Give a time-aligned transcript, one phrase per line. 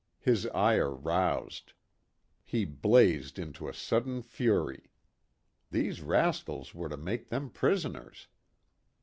[0.19, 1.73] His ire roused.
[2.43, 4.89] He blazed into a sudden fury.
[5.69, 8.27] These rascals were to make them prisoners.